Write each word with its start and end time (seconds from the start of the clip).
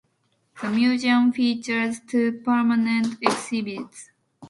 The 0.59 0.67
museum 0.71 1.31
features 1.31 1.99
two 2.07 2.41
permanent 2.43 3.21
exhibits. 3.21 4.09